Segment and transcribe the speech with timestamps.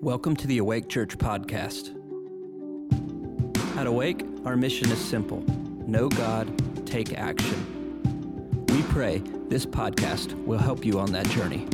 [0.00, 1.90] Welcome to the Awake Church podcast.
[3.76, 5.40] At Awake, our mission is simple
[5.88, 8.04] know God, take action.
[8.68, 11.66] We pray this podcast will help you on that journey.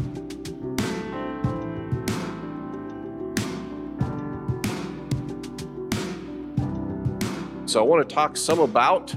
[7.67, 9.15] So, I want to talk some about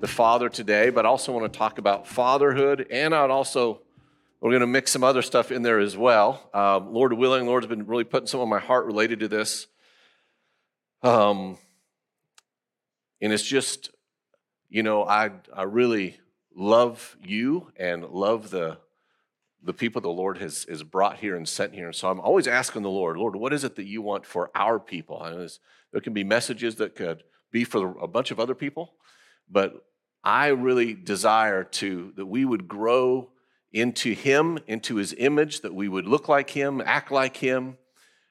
[0.00, 3.80] the father today, but I also want to talk about fatherhood, and I'd also
[4.44, 6.50] we're going to mix some other stuff in there as well.
[6.52, 9.68] Uh, Lord willing, Lord's been really putting some on my heart related to this.
[11.02, 11.56] Um,
[13.22, 13.88] and it's just,
[14.68, 16.20] you know, I I really
[16.54, 18.76] love you and love the
[19.62, 21.86] the people the Lord has, has brought here and sent here.
[21.86, 24.50] And so I'm always asking the Lord, Lord, what is it that you want for
[24.54, 25.20] our people?
[25.20, 25.48] Know
[25.90, 28.92] there can be messages that could be for a bunch of other people,
[29.50, 29.86] but
[30.22, 33.30] I really desire to that we would grow
[33.74, 37.76] into Him, into His image, that we would look like Him, act like Him,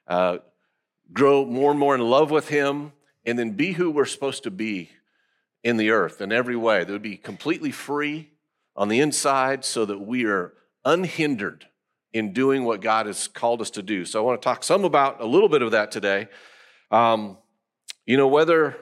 [0.08, 0.38] uh,
[1.12, 2.92] grow more and more in love with Him,
[3.24, 4.90] and then be who we're supposed to be
[5.62, 6.82] in the earth in every way.
[6.82, 8.30] That would be completely free
[8.74, 11.66] on the inside so that we are unhindered
[12.12, 14.04] in doing what God has called us to do.
[14.04, 16.28] So I want to talk some about a little bit of that today.
[16.90, 17.38] Um,
[18.06, 18.76] you know, whether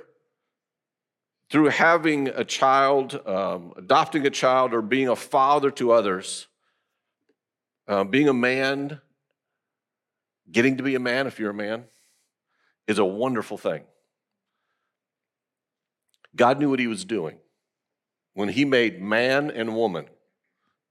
[1.51, 6.47] through having a child, um, adopting a child, or being a father to others,
[7.93, 9.03] uh, being a man,
[10.51, 11.85] getting to be a man if you're a man,
[12.87, 13.83] is a wonderful thing.
[16.35, 17.37] God knew what he was doing
[18.33, 20.07] when he made man and woman.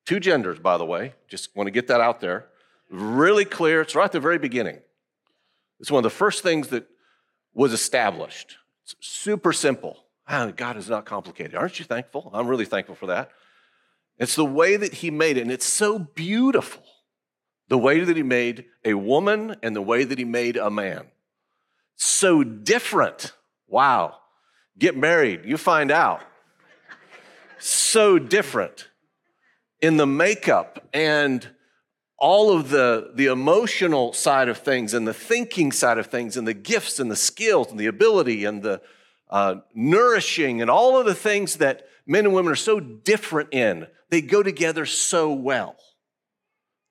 [0.05, 1.15] Two genders, by the way.
[1.27, 2.49] Just want to get that out there.
[2.91, 3.81] Really clear.
[3.81, 4.77] It's right at the very beginning.
[5.79, 6.85] It's one of the first things that
[7.55, 8.57] was established.
[8.83, 9.97] It's super simple.
[10.27, 11.55] Ah, God is not complicated.
[11.55, 12.29] Aren't you thankful?
[12.31, 13.31] I'm really thankful for that.
[14.19, 16.83] It's the way that he made it, and it's so beautiful.
[17.71, 21.05] The way that he made a woman and the way that he made a man.
[21.95, 23.31] So different.
[23.65, 24.17] Wow.
[24.77, 26.21] Get married, you find out.
[27.59, 28.89] so different
[29.79, 31.47] in the makeup and
[32.17, 36.45] all of the, the emotional side of things and the thinking side of things and
[36.45, 38.81] the gifts and the skills and the ability and the
[39.29, 43.87] uh, nourishing and all of the things that men and women are so different in
[44.09, 45.77] they go together so well.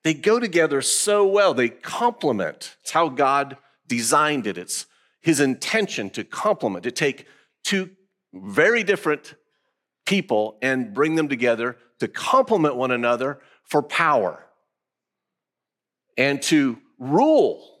[0.03, 1.53] They go together so well.
[1.53, 2.75] They complement.
[2.81, 3.57] It's how God
[3.87, 4.57] designed it.
[4.57, 4.85] It's
[5.21, 7.27] his intention to complement, to take
[7.63, 7.91] two
[8.33, 9.35] very different
[10.05, 14.43] people and bring them together to complement one another for power
[16.17, 17.79] and to rule.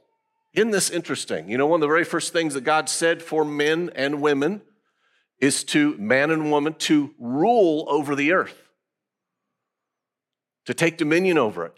[0.53, 1.49] Isn't this interesting?
[1.49, 4.61] You know, one of the very first things that God said for men and women
[5.39, 8.61] is to man and woman to rule over the earth
[10.65, 11.73] to take dominion over it.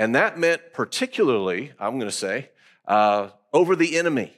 [0.00, 2.48] And that meant particularly, I'm going to say,
[2.88, 4.32] uh, over the enemy.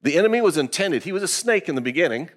[0.00, 2.30] The enemy was intended, he was a snake in the beginning,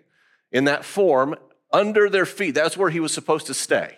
[0.52, 1.36] in that form,
[1.72, 2.52] under their feet.
[2.54, 3.98] That's where he was supposed to stay.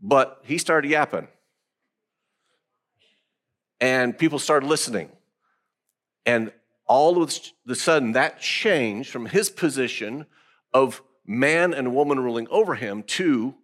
[0.00, 1.26] But he started yapping.
[3.80, 5.10] And people started listening.
[6.26, 6.52] And
[6.86, 10.26] all of a sudden, that changed from his position
[10.72, 13.56] of man and woman ruling over him to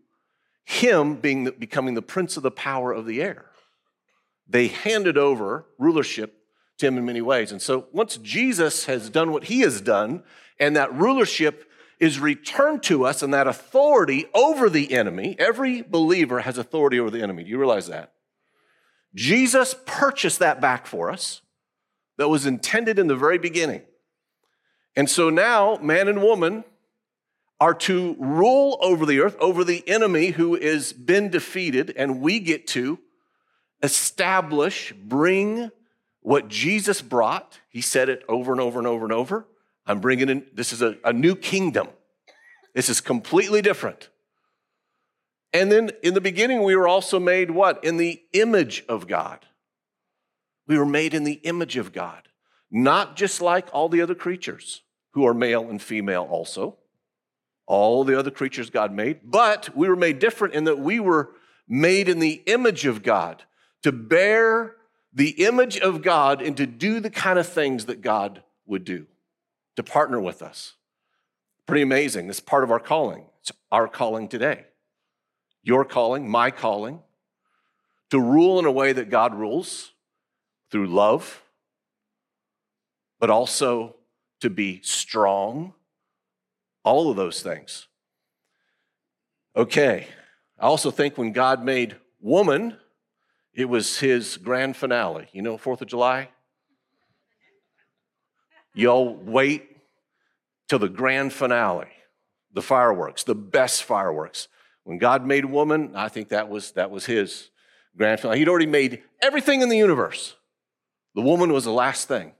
[0.64, 3.46] him being the, becoming the prince of the power of the air.
[4.48, 6.38] They handed over rulership
[6.78, 7.52] to him in many ways.
[7.52, 10.22] And so once Jesus has done what he has done,
[10.58, 11.70] and that rulership
[12.00, 17.10] is returned to us, and that authority over the enemy, every believer has authority over
[17.10, 17.44] the enemy.
[17.44, 18.12] Do you realize that?
[19.14, 21.40] Jesus purchased that back for us
[22.18, 23.82] that was intended in the very beginning.
[24.96, 26.64] And so now, man and woman
[27.64, 32.38] are to rule over the earth, over the enemy who has been defeated, and we
[32.38, 32.98] get to
[33.82, 35.70] establish, bring
[36.20, 37.60] what Jesus brought.
[37.70, 39.46] He said it over and over and over and over.
[39.86, 41.88] I'm bringing in, this is a, a new kingdom.
[42.74, 44.10] This is completely different.
[45.54, 47.82] And then in the beginning, we were also made what?
[47.82, 49.46] In the image of God.
[50.66, 52.28] We were made in the image of God,
[52.70, 54.82] not just like all the other creatures
[55.12, 56.76] who are male and female also
[57.66, 61.30] all the other creatures God made, but we were made different in that we were
[61.66, 63.44] made in the image of God
[63.82, 64.76] to bear
[65.12, 69.06] the image of God and to do the kind of things that God would do,
[69.76, 70.74] to partner with us.
[71.66, 72.26] Pretty amazing.
[72.26, 73.24] This is part of our calling.
[73.40, 74.64] It's our calling today.
[75.62, 77.00] Your calling, my calling,
[78.10, 79.92] to rule in a way that God rules
[80.70, 81.42] through love,
[83.18, 83.96] but also
[84.40, 85.72] to be strong
[86.84, 87.88] all of those things.
[89.56, 90.06] Okay.
[90.58, 92.76] I also think when God made woman,
[93.54, 95.28] It was his grand finale.
[95.32, 96.28] You know, 4th of July?
[98.74, 99.68] Y'all wait
[100.68, 101.86] till the grand finale,
[102.52, 104.48] the fireworks, the best fireworks.
[104.82, 107.50] When God made woman, I think that was, that was his
[107.96, 108.40] grand finale.
[108.40, 110.34] He'd already made everything in the universe.
[111.14, 112.32] The woman was the last thing.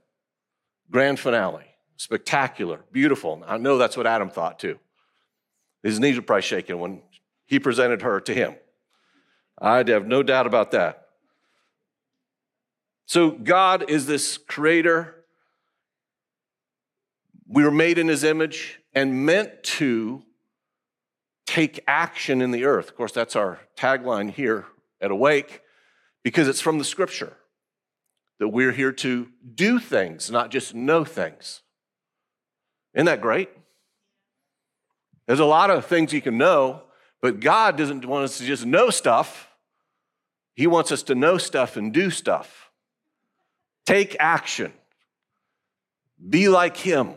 [0.91, 1.65] Grand finale.
[1.97, 3.43] Spectacular, beautiful.
[3.47, 4.79] I know that's what Adam thought too.
[5.83, 7.01] His knees were probably shaking when
[7.45, 8.55] he presented her to him.
[9.59, 11.07] I have no doubt about that.
[13.05, 15.23] So, God is this creator.
[17.47, 20.23] We were made in his image and meant to
[21.45, 22.89] take action in the earth.
[22.89, 24.65] Of course, that's our tagline here
[24.99, 25.61] at Awake
[26.23, 27.37] because it's from the scripture
[28.39, 31.61] that we're here to do things, not just know things.
[32.95, 33.49] Isn't that great?
[35.27, 36.83] There's a lot of things you can know,
[37.21, 39.49] but God doesn't want us to just know stuff.
[40.55, 42.71] He wants us to know stuff and do stuff.
[43.85, 44.71] Take action.
[46.29, 47.15] Be like Him.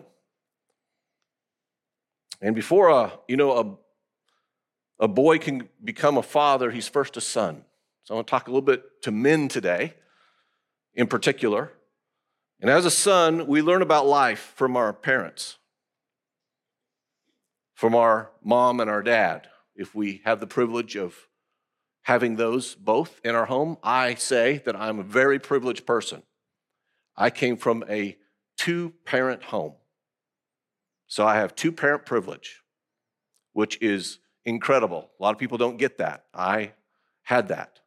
[2.40, 3.78] And before a, you know,
[5.00, 7.64] a, a boy can become a father, he's first a son.
[8.04, 9.94] So I want to talk a little bit to men today
[10.94, 11.72] in particular.
[12.60, 15.58] And as a son, we learn about life from our parents,
[17.78, 19.46] from our mom and our dad.
[19.76, 21.14] If we have the privilege of
[22.02, 26.24] having those both in our home, I say that I'm a very privileged person.
[27.16, 28.16] I came from a
[28.56, 29.74] two parent home.
[31.06, 32.64] So I have two parent privilege,
[33.52, 35.10] which is incredible.
[35.20, 36.24] A lot of people don't get that.
[36.34, 36.72] I
[37.22, 37.78] had that.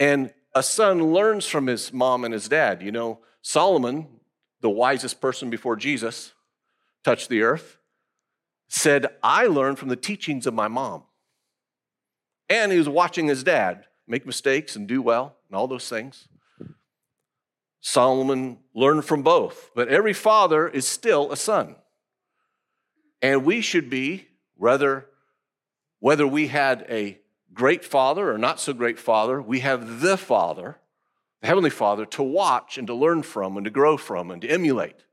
[0.00, 2.82] And a son learns from his mom and his dad.
[2.82, 4.08] You know, Solomon,
[4.62, 6.32] the wisest person before Jesus
[7.04, 7.78] touched the earth,
[8.72, 11.02] said, I learned from the teachings of my mom.
[12.48, 16.26] And he was watching his dad make mistakes and do well and all those things.
[17.82, 21.76] Solomon learned from both, but every father is still a son.
[23.20, 25.06] And we should be, whether,
[26.00, 27.18] whether we had a
[27.52, 30.78] great father or not so great father, we have the Father,
[31.42, 34.48] the Heavenly Father, to watch and to learn from and to grow from and to
[34.48, 35.04] emulate,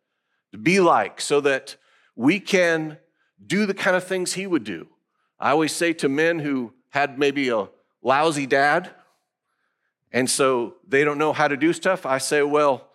[0.54, 1.76] to be like, so that
[2.16, 2.98] we can
[3.46, 4.88] do the kind of things He would do.
[5.40, 7.70] I always say to men who had maybe a
[8.02, 8.92] lousy dad,
[10.12, 12.90] and so they don't know how to do stuff, I say, well,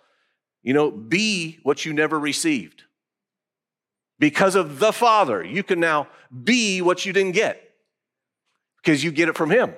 [0.63, 2.83] you know, be what you never received.
[4.19, 6.09] Because of the Father, you can now
[6.43, 7.65] be what you didn't get
[8.85, 9.75] because you get it from him.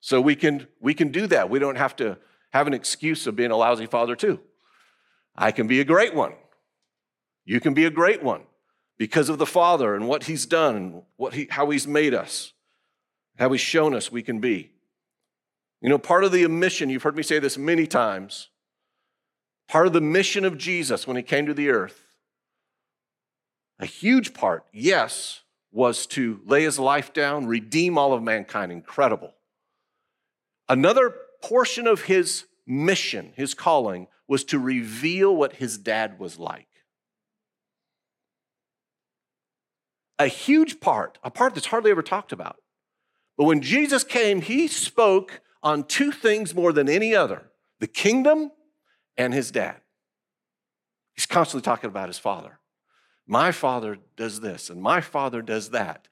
[0.00, 1.50] So we can we can do that.
[1.50, 2.18] We don't have to
[2.52, 4.40] have an excuse of being a lousy father too.
[5.36, 6.32] I can be a great one.
[7.44, 8.42] You can be a great one
[9.00, 12.52] because of the Father and what He's done and what he, how He's made us,
[13.38, 14.72] how He's shown us we can be.
[15.80, 18.50] You know, part of the mission, you've heard me say this many times,
[19.68, 21.98] part of the mission of Jesus when He came to the earth,
[23.78, 25.40] a huge part, yes,
[25.72, 28.70] was to lay his life down, redeem all of mankind.
[28.70, 29.32] Incredible.
[30.68, 36.66] Another portion of his mission, his calling, was to reveal what his dad was like.
[40.20, 42.56] A huge part, a part that's hardly ever talked about.
[43.38, 47.46] But when Jesus came, he spoke on two things more than any other
[47.78, 48.50] the kingdom
[49.16, 49.76] and his dad.
[51.14, 52.58] He's constantly talking about his father.
[53.26, 56.06] My father does this, and my father does that.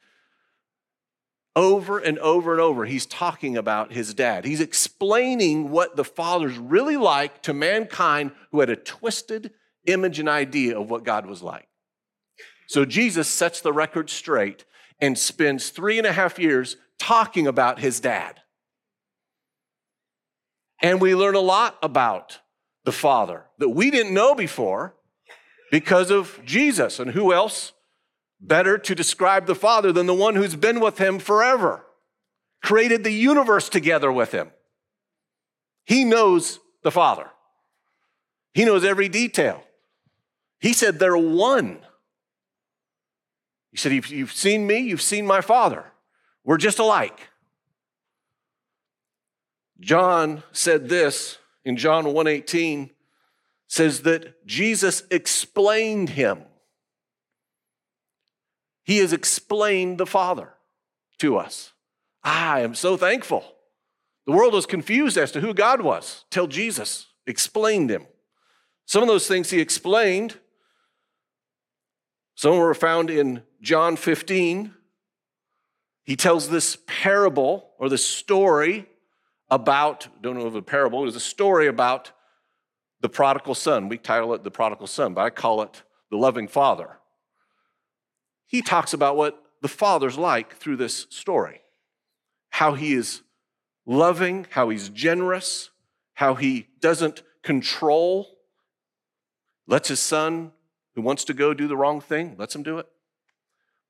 [1.54, 4.46] Over and over and over, he's talking about his dad.
[4.46, 9.52] He's explaining what the father's really like to mankind who had a twisted
[9.84, 11.67] image and idea of what God was like.
[12.68, 14.64] So Jesus sets the record straight
[15.00, 18.40] and spends three and a half years talking about his dad.
[20.82, 22.38] And we learn a lot about
[22.84, 24.94] the Father that we didn't know before
[25.72, 27.00] because of Jesus.
[27.00, 27.72] And who else
[28.38, 31.86] better to describe the Father than the one who's been with him forever,
[32.62, 34.50] created the universe together with him?
[35.86, 37.30] He knows the Father,
[38.52, 39.64] he knows every detail.
[40.60, 41.78] He said, They're one.
[43.70, 45.84] He said, you've seen me, you've seen my Father.
[46.44, 47.28] We're just alike.
[49.80, 52.90] John said this in John 1:18
[53.68, 56.42] says that Jesus explained him.
[58.82, 60.54] He has explained the Father
[61.18, 61.72] to us.
[62.24, 63.44] I am so thankful.
[64.26, 68.06] The world was confused as to who God was till Jesus explained him.
[68.86, 70.38] Some of those things he explained,
[72.38, 74.72] some were found in John 15.
[76.04, 78.86] He tells this parable or the story
[79.50, 82.12] about, don't know if a parable, it was a story about
[83.00, 83.88] the prodigal son.
[83.88, 87.00] We title it The Prodigal Son, but I call it The Loving Father.
[88.46, 91.62] He talks about what the father's like through this story
[92.50, 93.22] how he is
[93.84, 95.70] loving, how he's generous,
[96.14, 98.28] how he doesn't control,
[99.66, 100.52] lets his son
[100.98, 102.88] who wants to go do the wrong thing, lets him do it,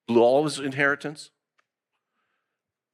[0.07, 1.31] blew all his inheritance.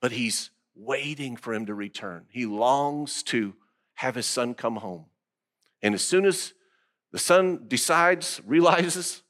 [0.00, 2.26] But he's waiting for him to return.
[2.28, 3.54] He longs to
[3.94, 5.06] have his son come home.
[5.82, 6.54] And as soon as
[7.10, 9.24] the son decides, realizes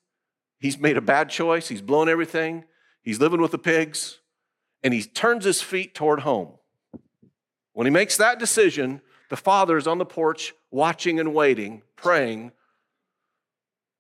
[0.59, 2.65] he's made a bad choice, he's blown everything,
[3.01, 4.21] he's living with the pigs,
[4.83, 6.59] and he turns his feet toward home.
[7.73, 9.01] When he makes that decision,
[9.31, 12.53] the father is on the porch watching and waiting, praying,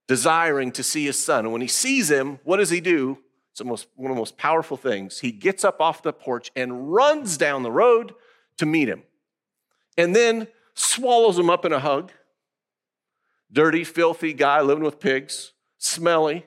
[0.06, 1.44] desiring to see his son.
[1.44, 3.18] And when he sees him, what does he do?
[3.52, 5.20] It's most, one of the most powerful things.
[5.20, 8.14] He gets up off the porch and runs down the road
[8.58, 9.04] to meet him.
[9.96, 12.10] And then swallows him up in a hug.
[13.52, 16.46] Dirty, filthy guy living with pigs, smelly.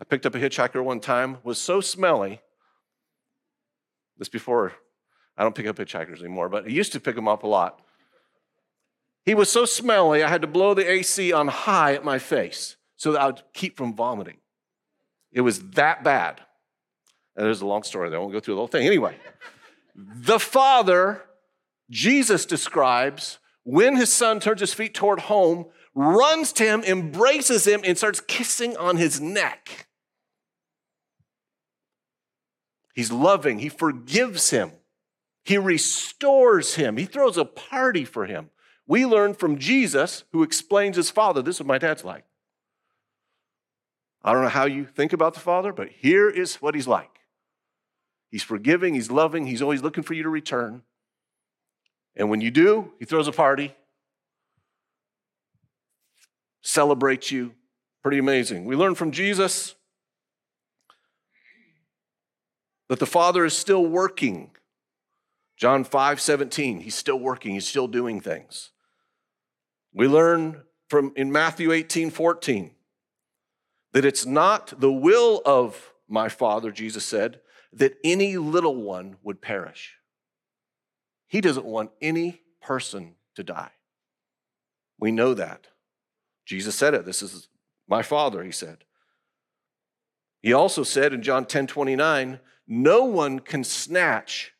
[0.00, 2.40] I picked up a hitchhiker one time, was so smelly.
[4.18, 4.72] This before,
[5.36, 7.80] I don't pick up hitchhikers anymore, but I used to pick them up a lot.
[9.24, 12.76] He was so smelly, I had to blow the AC on high at my face
[12.96, 14.38] so that I would keep from vomiting.
[15.32, 16.40] It was that bad.
[17.36, 18.18] And there's a long story there.
[18.18, 18.86] I won't go through the whole thing.
[18.86, 19.16] Anyway,
[19.94, 21.22] the Father,
[21.88, 27.82] Jesus describes, when his son turns his feet toward home, runs to him, embraces him,
[27.84, 29.86] and starts kissing on his neck.
[32.94, 34.72] He's loving, he forgives him,
[35.44, 38.50] he restores him, he throws a party for him.
[38.90, 42.24] We learn from Jesus, who explains his father, this is what my dad's like.
[44.24, 47.20] I don't know how you think about the Father, but here is what He's like
[48.32, 50.82] He's forgiving, He's loving, He's always looking for you to return.
[52.16, 53.76] And when you do, He throws a party,
[56.60, 57.54] celebrates you.
[58.02, 58.64] Pretty amazing.
[58.64, 59.76] We learn from Jesus
[62.88, 64.50] that the Father is still working.
[65.56, 68.72] John 5 17, He's still working, He's still doing things.
[69.92, 72.72] We learn from in Matthew 18 14
[73.92, 77.40] that it's not the will of my Father, Jesus said,
[77.72, 79.96] that any little one would perish.
[81.26, 83.70] He doesn't want any person to die.
[84.98, 85.68] We know that.
[86.44, 87.04] Jesus said it.
[87.04, 87.48] This is
[87.88, 88.84] my Father, he said.
[90.42, 94.52] He also said in John 10 29, no one can snatch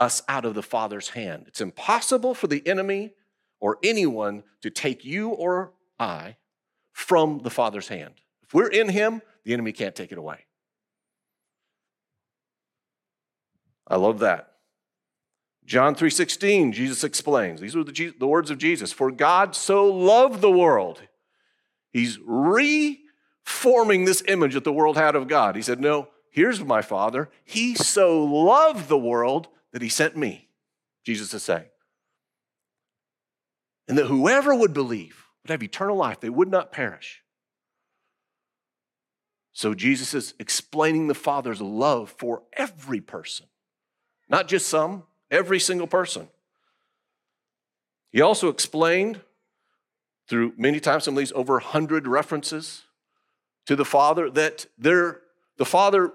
[0.00, 1.44] us out of the Father's hand.
[1.46, 3.14] It's impossible for the enemy
[3.64, 6.36] or anyone to take you or I
[6.92, 8.12] from the Father's hand.
[8.42, 10.44] If we're in Him, the enemy can't take it away.
[13.88, 14.52] I love that.
[15.64, 17.62] John 3:16, Jesus explains.
[17.62, 18.92] These are the, the words of Jesus.
[18.92, 21.00] For God so loved the world.
[21.90, 25.56] He's reforming this image that the world had of God.
[25.56, 27.30] He said, No, here's my Father.
[27.44, 30.50] He so loved the world that he sent me.
[31.02, 31.64] Jesus is saying.
[33.88, 37.22] And that whoever would believe would have eternal life, they would not perish.
[39.52, 43.46] So Jesus is explaining the Father's love for every person,
[44.28, 46.28] not just some, every single person.
[48.10, 49.20] He also explained
[50.28, 52.82] through many times, some of these over 100 references
[53.66, 55.20] to the Father, that there,
[55.56, 56.12] the Father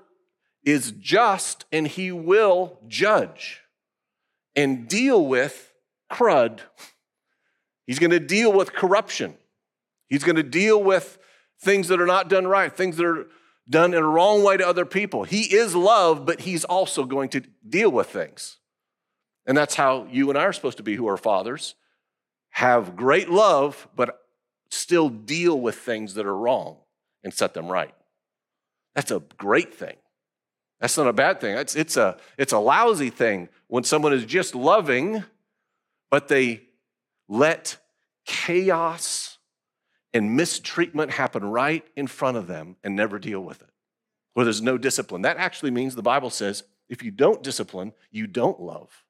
[0.64, 3.62] is just and he will judge
[4.56, 5.74] and deal with
[6.12, 6.60] crud.
[7.90, 9.34] He's going to deal with corruption.
[10.10, 11.18] He's going to deal with
[11.60, 13.26] things that are not done right, things that are
[13.68, 15.24] done in a wrong way to other people.
[15.24, 18.58] He is love, but he's also going to deal with things.
[19.48, 21.74] And that's how you and I are supposed to be, who are fathers.
[22.52, 24.20] Have great love, but
[24.70, 26.78] still deal with things that are wrong
[27.24, 27.96] and set them right.
[28.94, 29.96] That's a great thing.
[30.80, 31.58] That's not a bad thing.
[31.58, 35.24] It's, it's, a, it's a lousy thing when someone is just loving,
[36.12, 36.69] but they
[37.30, 37.78] let
[38.26, 39.38] chaos
[40.14, 43.70] and mistreatment happen right in front of them and never deal with it,
[44.34, 45.22] where there's no discipline.
[45.22, 49.06] That actually means the Bible says if you don't discipline, you don't love.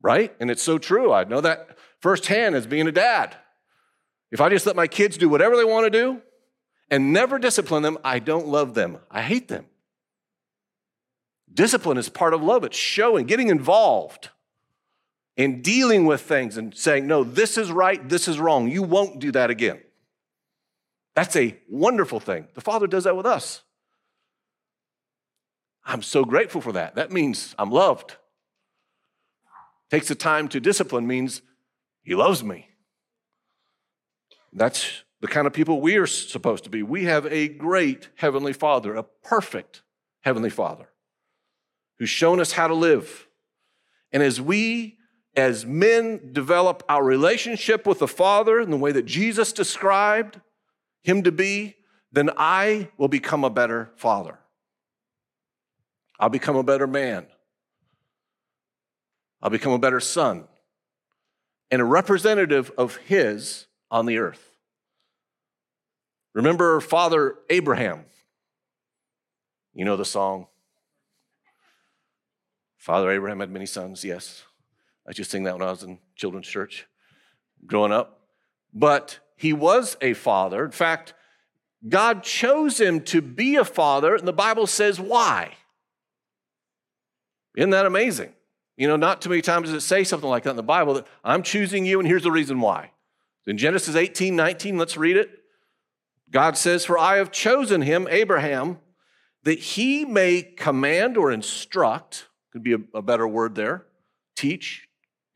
[0.00, 0.34] Right?
[0.40, 1.12] And it's so true.
[1.12, 3.36] I know that firsthand as being a dad.
[4.30, 6.22] If I just let my kids do whatever they want to do
[6.90, 8.98] and never discipline them, I don't love them.
[9.10, 9.66] I hate them.
[11.52, 12.64] Discipline is part of love.
[12.64, 14.30] It's showing, getting involved
[15.38, 18.68] in dealing with things and saying, no, this is right, this is wrong.
[18.68, 19.80] You won't do that again.
[21.14, 22.48] That's a wonderful thing.
[22.54, 23.62] The Father does that with us.
[25.84, 26.96] I'm so grateful for that.
[26.96, 28.16] That means I'm loved.
[29.90, 31.40] Takes the time to discipline means
[32.02, 32.68] he loves me.
[34.52, 36.82] That's the kind of people we are supposed to be.
[36.82, 39.82] We have a great Heavenly Father, a perfect
[40.22, 40.88] Heavenly Father
[41.98, 43.28] who's shown us how to live.
[44.12, 44.97] And as we,
[45.38, 50.40] as men, develop our relationship with the Father in the way that Jesus described
[51.04, 51.76] Him to be,
[52.10, 54.40] then I will become a better father.
[56.18, 57.28] I'll become a better man.
[59.40, 60.48] I'll become a better son
[61.70, 64.56] and a representative of His on the earth.
[66.34, 68.06] Remember Father Abraham.
[69.72, 70.48] You know the song.
[72.76, 74.42] Father Abraham had many sons, yes.
[75.08, 76.86] I just sing that when I was in children's church
[77.66, 78.20] growing up.
[78.74, 80.64] But he was a father.
[80.64, 81.14] In fact,
[81.88, 85.54] God chose him to be a father, and the Bible says why.
[87.56, 88.34] Isn't that amazing?
[88.76, 90.94] You know, not too many times does it say something like that in the Bible
[90.94, 92.90] that I'm choosing you, and here's the reason why.
[93.46, 95.30] In Genesis 18 19, let's read it.
[96.30, 98.78] God says, For I have chosen him, Abraham,
[99.44, 103.86] that he may command or instruct, could be a, a better word there,
[104.36, 104.87] teach,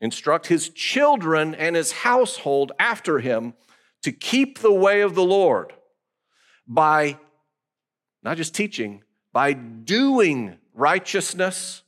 [0.03, 3.53] instruct his children and his household after him
[4.01, 5.71] to keep the way of the Lord
[6.67, 7.17] by
[8.21, 11.83] not just teaching, by doing righteousness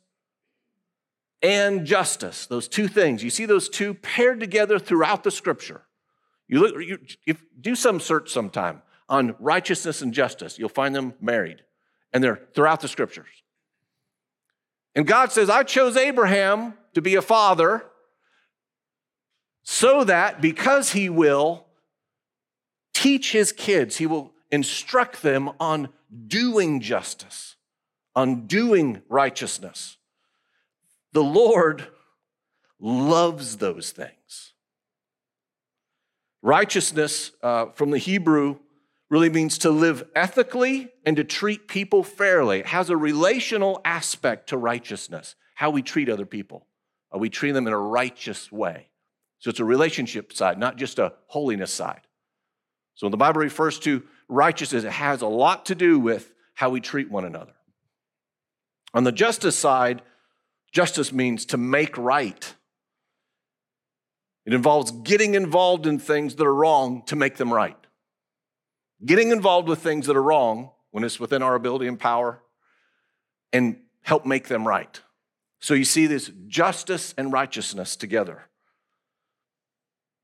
[1.42, 2.48] and justice.
[2.48, 3.22] Those two things.
[3.22, 5.82] You see those two paired together throughout the scripture.
[6.48, 10.58] You look, you, if, do some search sometime on righteousness and justice.
[10.58, 11.64] You'll find them married,
[12.14, 13.28] and they're throughout the scriptures.
[14.96, 17.84] And God says, I chose Abraham to be a father
[19.66, 21.66] so that because he will
[22.94, 25.90] teach his kids, he will instruct them on
[26.28, 27.56] doing justice,
[28.16, 29.98] on doing righteousness.
[31.14, 31.88] The Lord
[32.80, 34.54] loves those things.
[36.44, 38.60] Righteousness uh, from the Hebrew
[39.10, 42.60] really means to live ethically and to treat people fairly.
[42.60, 46.68] It has a relational aspect to righteousness, how we treat other people.
[47.12, 48.90] Are we treating them in a righteous way?
[49.46, 52.02] So it's a relationship side, not just a holiness side.
[52.96, 56.72] So when the Bible refers to righteousness, it has a lot to do with how
[56.72, 57.54] we treat one another.
[58.96, 60.02] On the justice side,
[60.72, 62.56] justice means to make right.
[64.48, 67.78] It involves getting involved in things that are wrong to make them right
[69.04, 72.42] getting involved with things that are wrong when it's within our ability and power
[73.52, 75.02] and help make them right.
[75.60, 78.50] So you see this justice and righteousness together.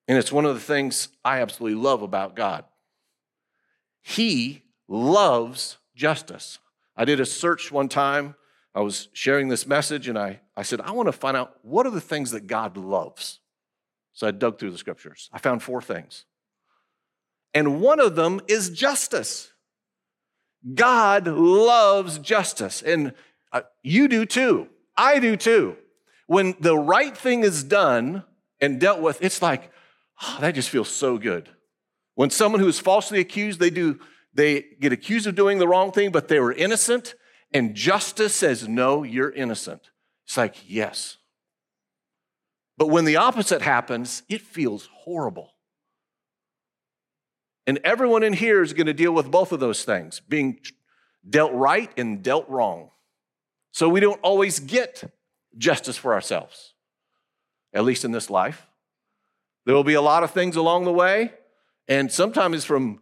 [0.08, 2.66] And it's one of the things I absolutely love about God.
[4.02, 6.60] He loves justice.
[6.98, 8.36] I did a search one time.
[8.74, 11.86] I was sharing this message and I, I said, I want to find out what
[11.86, 13.40] are the things that God loves.
[14.14, 15.30] So I dug through the scriptures.
[15.32, 16.26] I found four things
[17.54, 19.52] and one of them is justice.
[20.74, 23.14] God loves justice, and
[23.52, 24.68] uh, you do too.
[24.96, 25.76] I do too.
[26.28, 28.24] When the right thing is done
[28.60, 29.72] and dealt with, it's like,
[30.22, 31.50] oh, that just feels so good.
[32.16, 34.00] When someone who is falsely accused, they do,
[34.34, 37.16] they get accused of doing the wrong thing, but they were innocent,
[37.54, 39.92] and justice says, no, you're innocent.
[40.26, 41.18] It's like, yes.
[42.78, 45.54] But when the opposite happens, it feels horrible.
[47.68, 50.60] And everyone in here is going to deal with both of those things being
[51.30, 52.90] dealt right and dealt wrong.
[53.72, 55.04] So we don't always get
[55.58, 56.74] justice for ourselves,
[57.74, 58.68] at least in this life.
[59.66, 61.34] There will be a lot of things along the way,
[61.88, 63.00] and sometimes it's from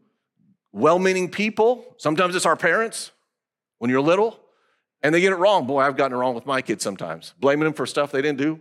[0.71, 3.11] well meaning people, sometimes it's our parents
[3.77, 4.39] when you're little,
[5.01, 5.65] and they get it wrong.
[5.65, 8.37] Boy, I've gotten it wrong with my kids sometimes, blaming them for stuff they didn't
[8.37, 8.59] do.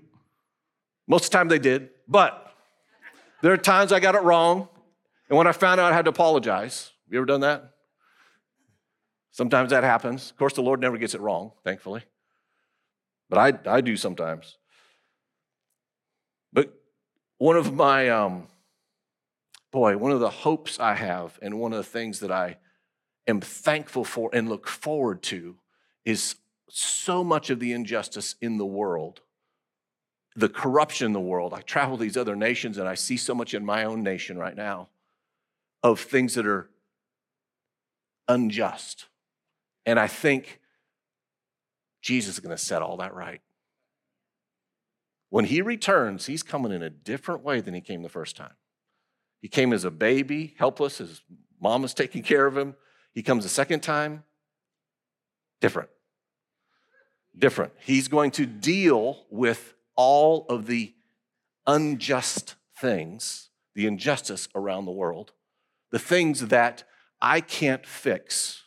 [1.06, 2.52] Most of the time they did, but
[3.42, 4.68] there are times I got it wrong,
[5.28, 7.72] and when I found out I had to apologize, you ever done that?
[9.30, 10.30] Sometimes that happens.
[10.30, 12.02] Of course, the Lord never gets it wrong, thankfully.
[13.30, 14.56] But I, I do sometimes.
[16.52, 16.72] But
[17.38, 18.46] one of my, um,
[19.70, 22.58] boy, one of the hopes I have, and one of the things that I
[23.26, 25.56] am thankful for and look forward to
[26.04, 26.36] is
[26.68, 29.20] so much of the injustice in the world,
[30.36, 31.54] the corruption in the world.
[31.54, 34.56] I travel these other nations and I see so much in my own nation right
[34.56, 34.88] now
[35.82, 36.68] of things that are
[38.26, 39.06] unjust.
[39.86, 40.60] And I think
[42.02, 43.40] Jesus is going to set all that right.
[45.30, 48.54] When he returns, he's coming in a different way than he came the first time.
[49.40, 51.22] He came as a baby, helpless, his
[51.60, 52.74] mom is taking care of him.
[53.12, 54.24] He comes a second time,
[55.60, 55.90] different.
[57.36, 57.72] Different.
[57.80, 60.94] He's going to deal with all of the
[61.66, 65.32] unjust things, the injustice around the world,
[65.90, 66.84] the things that
[67.20, 68.64] I can't fix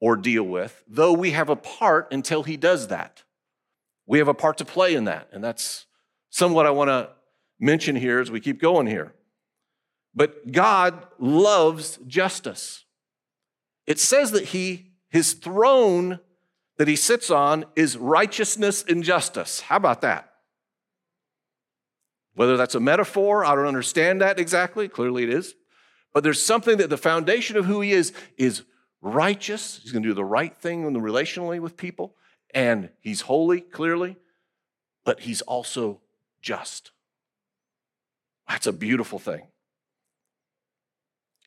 [0.00, 3.24] or deal with, though we have a part until he does that.
[4.08, 5.28] We have a part to play in that.
[5.32, 5.86] And that's
[6.30, 7.10] somewhat I want to
[7.60, 9.14] mention here as we keep going here.
[10.14, 12.84] But God loves justice.
[13.86, 16.20] It says that he, his throne
[16.78, 19.60] that he sits on is righteousness and justice.
[19.60, 20.32] How about that?
[22.34, 24.88] Whether that's a metaphor, I don't understand that exactly.
[24.88, 25.54] Clearly it is.
[26.14, 28.62] But there's something that the foundation of who he is is
[29.02, 29.80] righteous.
[29.82, 32.14] He's going to do the right thing in the relationally with people.
[32.58, 34.16] And he's holy, clearly.
[35.04, 36.00] But he's also
[36.42, 36.90] just.
[38.48, 39.46] That's a beautiful thing.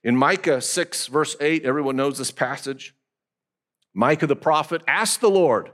[0.06, 2.95] In Micah 6, verse 8, everyone knows this passage.
[3.93, 5.71] Micah the prophet asked the Lord,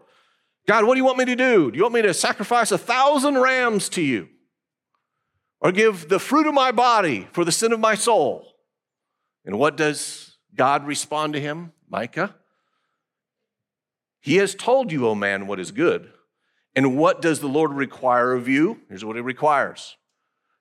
[0.67, 1.69] God, what do you want me to do?
[1.69, 4.29] Do you want me to sacrifice a thousand rams to you?
[5.61, 8.55] Or give the fruit of my body for the sin of my soul?
[9.45, 11.73] And what does God respond to him?
[11.87, 12.33] Micah,
[14.19, 16.11] He has told you, O man, what is good.
[16.75, 18.81] And what does the Lord require of you?
[18.87, 19.97] Here's what He requires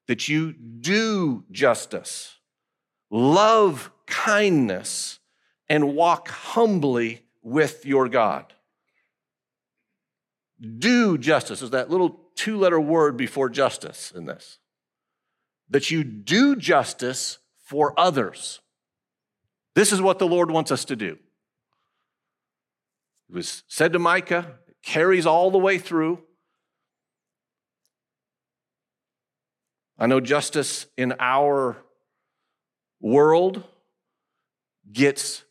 [0.07, 2.37] that you do justice,
[3.11, 5.19] love kindness,
[5.69, 8.53] and walk humbly with your God.
[10.79, 14.59] Do justice is that little two letter word before justice in this.
[15.69, 18.61] That you do justice for others.
[19.75, 21.19] This is what the Lord wants us to do.
[23.29, 26.21] It was said to Micah, it carries all the way through.
[29.99, 31.79] I know justice in our
[33.01, 33.65] world
[34.93, 35.45] gets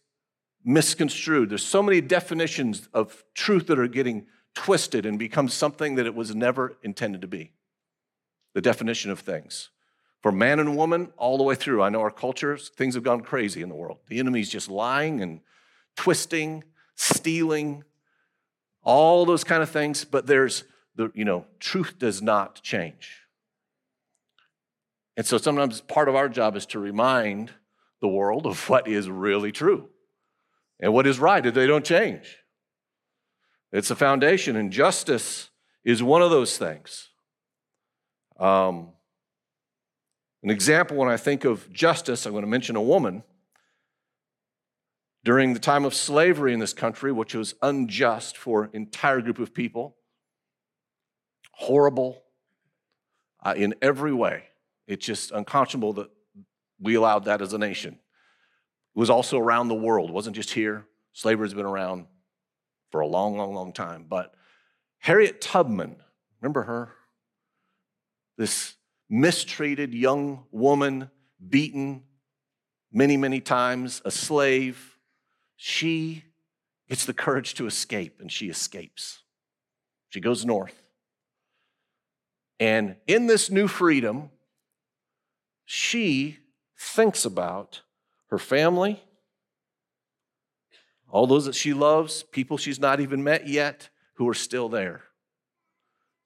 [0.63, 1.49] misconstrued.
[1.49, 6.15] There's so many definitions of truth that are getting twisted and become something that it
[6.15, 7.51] was never intended to be.
[8.53, 9.69] The definition of things.
[10.21, 11.83] For man and woman, all the way through.
[11.83, 13.99] I know our cultures, things have gone crazy in the world.
[14.07, 15.41] The enemy's just lying and
[15.95, 16.63] twisting,
[16.95, 17.83] stealing,
[18.83, 20.05] all those kind of things.
[20.05, 20.63] But there's
[20.95, 23.21] the, you know, truth does not change.
[25.17, 27.51] And so sometimes part of our job is to remind
[28.01, 29.89] the world of what is really true
[30.79, 32.37] and what is right, that they don't change.
[33.71, 35.49] It's a foundation, and justice
[35.83, 37.09] is one of those things.
[38.39, 38.89] Um,
[40.43, 43.23] an example when I think of justice, I'm going to mention a woman.
[45.25, 49.39] During the time of slavery in this country, which was unjust for an entire group
[49.39, 49.95] of people,
[51.51, 52.21] horrible
[53.43, 54.43] uh, in every way.
[54.87, 56.11] It's just unconscionable that
[56.79, 57.95] we allowed that as a nation.
[57.95, 60.85] It was also around the world, it wasn't just here.
[61.13, 62.05] Slavery has been around
[62.91, 64.05] for a long, long, long time.
[64.07, 64.35] But
[64.99, 65.95] Harriet Tubman,
[66.39, 66.91] remember her?
[68.37, 68.75] This
[69.09, 71.09] mistreated young woman,
[71.49, 72.03] beaten
[72.91, 74.94] many, many times, a slave.
[75.55, 76.23] She
[76.89, 79.19] gets the courage to escape, and she escapes.
[80.09, 80.81] She goes north.
[82.59, 84.29] And in this new freedom,
[85.65, 86.37] she
[86.77, 87.81] thinks about
[88.29, 89.01] her family,
[91.09, 95.03] all those that she loves, people she's not even met yet who are still there.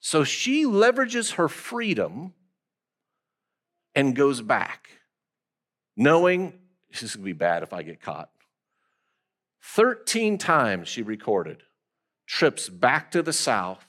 [0.00, 2.32] So she leverages her freedom
[3.94, 4.88] and goes back,
[5.96, 6.58] knowing
[6.90, 8.30] this is going to be bad if I get caught.
[9.62, 11.62] 13 times she recorded
[12.26, 13.84] trips back to the south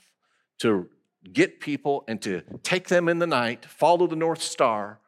[0.57, 0.89] to
[1.31, 4.99] get people and to take them in the night, follow the North Star.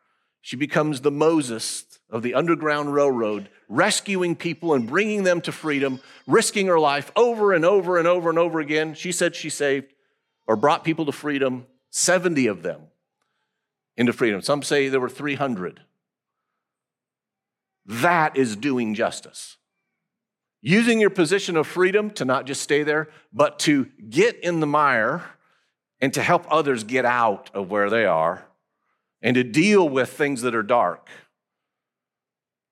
[0.41, 5.99] She becomes the Moses of the Underground Railroad, rescuing people and bringing them to freedom,
[6.27, 8.93] risking her life over and over and over and over again.
[8.93, 9.93] She said she saved
[10.45, 12.81] or brought people to freedom, 70 of them
[13.97, 14.41] into freedom.
[14.41, 15.81] Some say there were 300.
[17.85, 19.57] That is doing justice.
[20.65, 24.65] Using your position of freedom to not just stay there, but to get in the
[24.65, 25.21] mire
[25.99, 28.47] and to help others get out of where they are
[29.21, 31.09] and to deal with things that are dark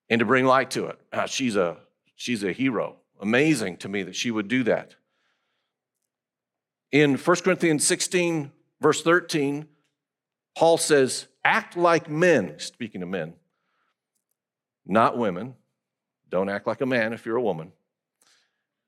[0.09, 0.99] and to bring light to it.
[1.11, 1.75] Uh, she's, a,
[2.15, 2.95] she's a hero.
[3.19, 4.95] Amazing to me that she would do that.
[6.93, 9.67] In 1 Corinthians 16, verse 13,
[10.57, 13.33] Paul says, act like men, speaking of men,
[14.85, 15.55] not women.
[16.29, 17.73] Don't act like a man if you're a woman.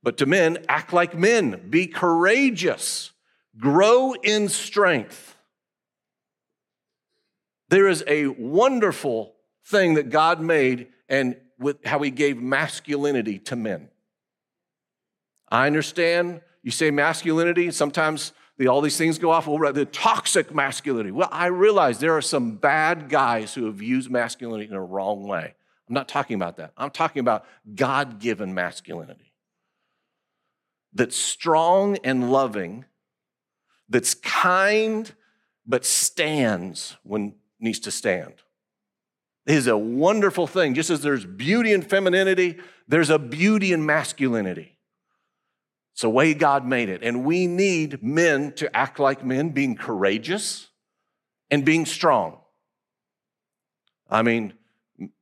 [0.03, 1.67] But to men, act like men.
[1.69, 3.11] Be courageous.
[3.57, 5.37] Grow in strength.
[7.69, 9.33] There is a wonderful
[9.65, 13.89] thing that God made and with how he gave masculinity to men.
[15.49, 19.47] I understand you say masculinity, sometimes the, all these things go off.
[19.47, 21.11] Well, the toxic masculinity.
[21.11, 25.27] Well, I realize there are some bad guys who have used masculinity in a wrong
[25.27, 25.55] way.
[25.87, 26.73] I'm not talking about that.
[26.77, 29.32] I'm talking about God given masculinity
[30.93, 32.85] that's strong and loving,
[33.89, 35.11] that's kind,
[35.65, 38.33] but stands when needs to stand.
[39.45, 40.73] It is a wonderful thing.
[40.73, 44.77] Just as there's beauty in femininity, there's a beauty in masculinity.
[45.93, 47.03] It's the way God made it.
[47.03, 50.69] And we need men to act like men, being courageous
[51.51, 52.39] and being strong.
[54.09, 54.53] I mean,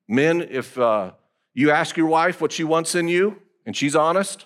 [0.07, 1.11] men, if uh,
[1.53, 4.45] you ask your wife what she wants in you and she's honest,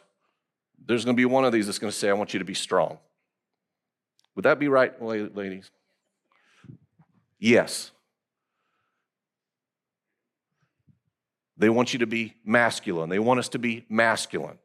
[0.86, 2.46] there's going to be one of these that's going to say, I want you to
[2.46, 3.00] be strong.
[4.36, 5.72] Would that be right, ladies?
[7.40, 7.92] Yes.
[11.58, 13.10] They want you to be masculine.
[13.10, 14.58] They want us to be masculine.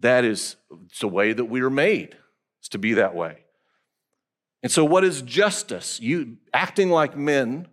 [0.00, 2.16] That is it's the way that we are made.
[2.58, 3.38] It's to be that way.
[4.62, 6.00] And so, what is justice?
[6.00, 7.68] You acting like men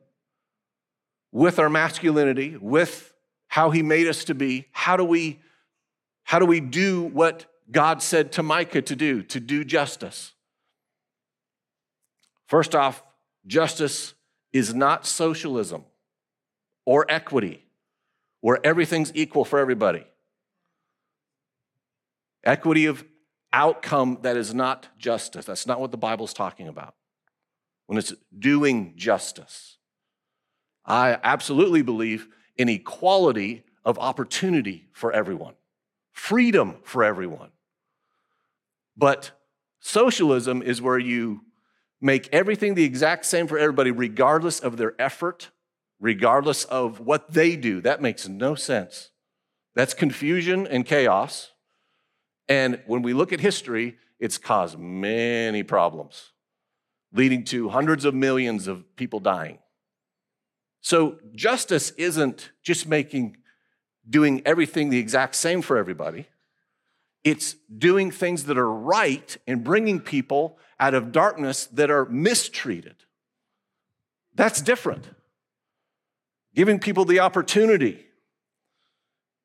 [1.32, 3.14] with our masculinity, with
[3.48, 4.68] how he made us to be.
[4.72, 5.40] How do we
[6.30, 10.34] how do we do what God said to Micah to do, to do justice?
[12.46, 13.02] First off,
[13.48, 14.14] justice
[14.54, 15.86] is not socialism
[16.86, 17.66] or equity
[18.42, 20.06] where everything's equal for everybody.
[22.44, 23.04] Equity of
[23.52, 25.48] outcome that is not justice.
[25.48, 26.94] That's not what the Bible's talking about.
[27.88, 29.80] When it's doing justice,
[30.86, 35.56] I absolutely believe in equality of opportunity for everyone,
[36.20, 37.50] freedom for everyone.
[38.96, 39.32] But
[39.80, 41.42] socialism is where you
[42.02, 45.50] make everything the exact same for everybody, regardless of their effort,
[46.00, 47.82] regardless of what they do.
[47.82, 49.12] That makes no sense.
[49.76, 51.52] That's confusion and chaos.
[52.48, 56.34] And when we look at history, it's caused many problems,
[57.14, 59.60] leading to hundreds of millions of people dying.
[60.82, 63.38] So justice isn't just making
[64.10, 66.28] doing everything the exact same for everybody.
[67.24, 72.96] It's doing things that are right and bringing people out of darkness that are mistreated.
[74.36, 75.06] That's different
[76.56, 78.06] giving people the opportunity.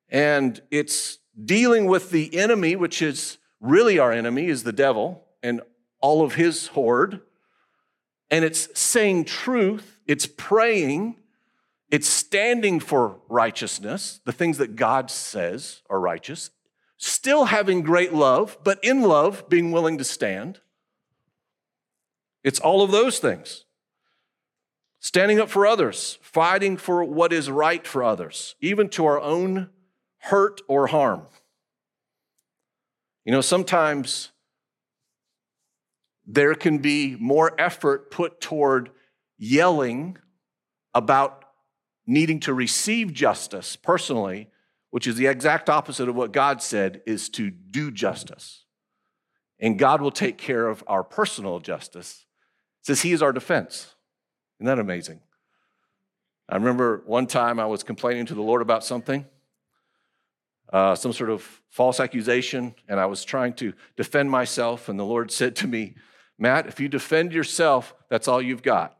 [0.09, 5.61] And it's dealing with the enemy, which is really our enemy, is the devil and
[6.01, 7.21] all of his horde.
[8.29, 11.15] And it's saying truth, it's praying,
[11.95, 16.49] it's standing for righteousness, the things that God says are righteous,
[16.97, 20.59] still having great love, but in love, being willing to stand.
[22.43, 23.63] It's all of those things.
[24.99, 29.69] Standing up for others, fighting for what is right for others, even to our own
[30.17, 31.21] hurt or harm.
[33.23, 34.33] You know, sometimes
[36.25, 38.89] there can be more effort put toward
[39.37, 40.17] yelling
[40.93, 41.44] about
[42.07, 44.49] needing to receive justice personally,
[44.91, 48.65] which is the exact opposite of what God said is to do justice.
[49.59, 52.25] And God will take care of our personal justice.
[52.81, 53.95] It says he is our defense.
[54.59, 55.21] Isn't that amazing?
[56.47, 59.25] I remember one time I was complaining to the Lord about something,
[60.71, 64.87] uh, some sort of false accusation, and I was trying to defend myself.
[64.87, 65.95] And the Lord said to me,
[66.37, 68.97] Matt, if you defend yourself, that's all you've got.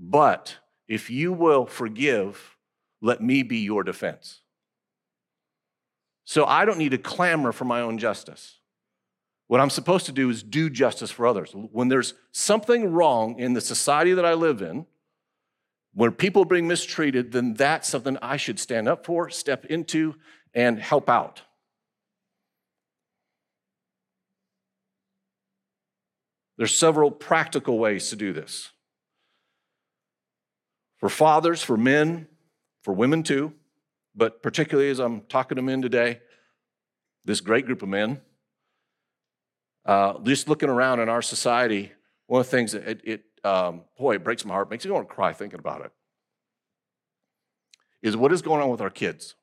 [0.00, 0.56] But
[0.88, 2.56] if you will forgive,
[3.02, 4.40] let me be your defense.
[6.24, 8.58] So I don't need to clamor for my own justice.
[9.46, 11.52] What I'm supposed to do is do justice for others.
[11.52, 14.86] When there's something wrong in the society that I live in,
[15.92, 20.14] when people are being mistreated, then that's something I should stand up for, step into,
[20.54, 21.42] and help out.
[26.56, 28.70] There's several practical ways to do this.
[31.00, 32.28] For fathers, for men,
[32.82, 33.54] for women too,
[34.14, 36.20] but particularly as I'm talking to men today,
[37.24, 38.20] this great group of men,
[39.86, 41.92] uh, just looking around in our society,
[42.26, 44.90] one of the things that it, it um, boy, it breaks my heart, makes me
[44.90, 45.92] want to cry thinking about it,
[48.02, 49.34] is what is going on with our kids,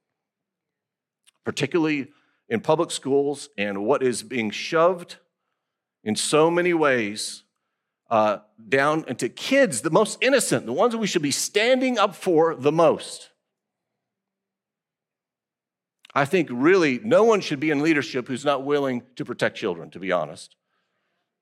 [1.43, 2.09] particularly
[2.49, 5.17] in public schools, and what is being shoved
[6.03, 7.43] in so many ways
[8.09, 8.37] uh,
[8.69, 12.55] down into kids, the most innocent, the ones that we should be standing up for
[12.55, 13.29] the most.
[16.15, 19.89] I think really no one should be in leadership who's not willing to protect children,
[19.91, 20.55] to be honest,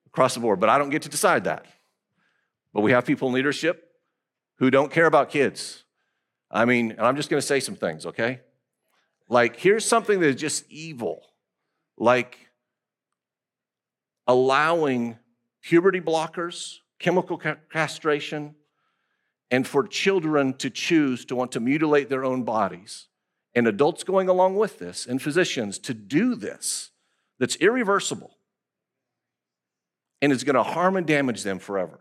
[0.07, 0.59] across the board.
[0.59, 1.65] But I don't get to decide that.
[2.73, 3.91] But we have people in leadership
[4.57, 5.83] who don't care about kids.
[6.51, 8.41] I mean, and I'm just going to say some things, okay?
[9.29, 11.21] Like, here's something that is just evil.
[11.97, 12.37] like
[14.27, 15.17] allowing
[15.65, 18.53] puberty blockers, chemical castration,
[19.49, 23.07] and for children to choose to want to mutilate their own bodies,
[23.55, 26.91] and adults going along with this, and physicians to do this
[27.39, 28.37] that's irreversible
[30.21, 31.99] and is going to harm and damage them forever.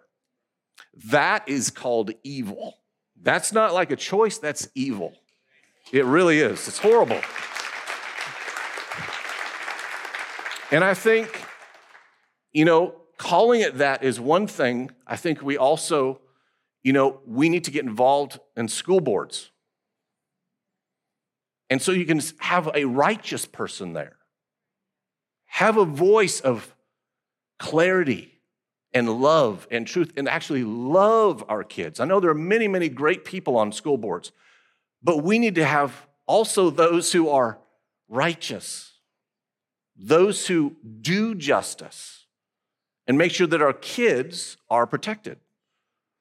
[1.07, 2.75] That is called evil.
[3.21, 5.15] That's not like a choice, that's evil.
[5.91, 6.69] It really is.
[6.69, 7.21] It's horrible.
[10.71, 11.45] And I think,
[12.53, 14.91] you know, calling it that is one thing.
[15.07, 16.21] I think we also,
[16.83, 19.51] you know, we need to get involved in school boards.
[21.71, 24.17] And so you can have a righteous person there,
[25.47, 26.75] have a voice of
[27.59, 28.41] clarity
[28.93, 31.99] and love and truth, and actually love our kids.
[31.99, 34.31] I know there are many, many great people on school boards,
[35.03, 37.59] but we need to have also those who are
[38.09, 38.93] righteous,
[39.97, 42.24] those who do justice,
[43.07, 45.39] and make sure that our kids are protected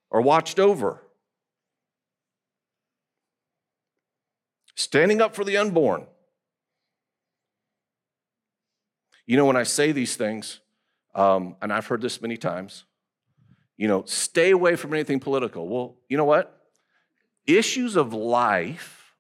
[0.09, 1.01] or watched over.
[4.75, 6.05] Standing up for the unborn.
[9.25, 10.59] You know, when I say these things,
[11.15, 12.83] um, and I've heard this many times,
[13.77, 15.67] you know, stay away from anything political.
[15.67, 16.61] Well, you know what?
[17.45, 19.15] Issues of life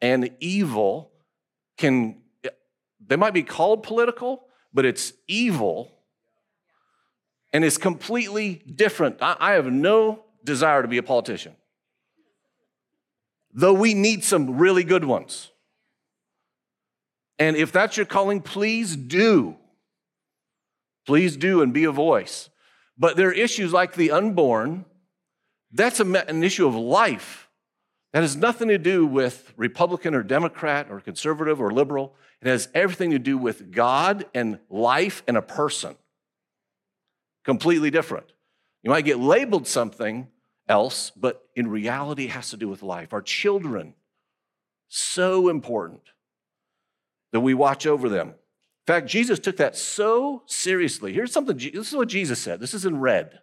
[0.00, 1.12] and evil
[1.78, 2.20] can,
[3.04, 5.93] they might be called political, but it's evil
[7.54, 9.22] and it's completely different.
[9.22, 11.54] I, I have no desire to be a politician,
[13.54, 15.52] though we need some really good ones.
[17.38, 19.56] And if that's your calling, please do.
[21.06, 22.50] Please do and be a voice.
[22.98, 24.84] But there are issues like the unborn,
[25.72, 27.48] that's a, an issue of life.
[28.12, 32.14] That has nothing to do with Republican or Democrat or conservative or liberal.
[32.40, 35.96] It has everything to do with God and life and a person
[37.44, 38.32] completely different.
[38.82, 40.28] You might get labeled something
[40.68, 43.12] else, but in reality, it has to do with life.
[43.12, 43.94] Our children,
[44.88, 46.02] so important
[47.32, 48.28] that we watch over them.
[48.28, 51.12] In fact, Jesus took that so seriously.
[51.12, 52.60] Here's something, this is what Jesus said.
[52.60, 53.40] This is in red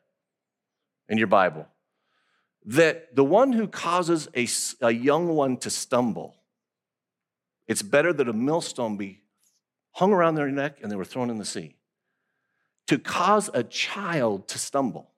[1.09, 1.67] in your Bible.
[2.65, 4.47] That the one who causes a,
[4.85, 6.35] a young one to stumble,
[7.67, 9.23] it's better that a millstone be
[9.93, 11.75] hung around their neck and they were thrown in the sea
[12.91, 15.11] to cause a child to stumble.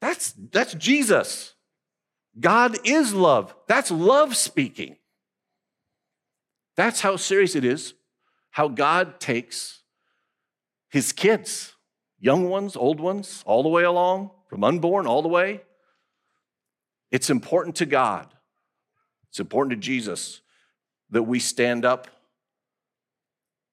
[0.00, 1.54] That's, that's Jesus.
[2.38, 3.52] God is love.
[3.66, 4.98] That's love speaking.
[6.76, 7.94] That's how serious it is,
[8.50, 9.80] how God takes
[10.90, 11.74] his kids,
[12.20, 15.62] young ones, old ones, all the way along, from unborn all the way.
[17.10, 18.32] It's important to God,
[19.28, 20.40] it's important to Jesus
[21.10, 22.06] that we stand up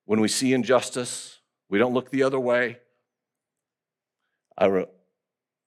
[0.06, 1.39] when we see injustice,
[1.70, 2.80] we don't look the other way.
[4.58, 4.86] I,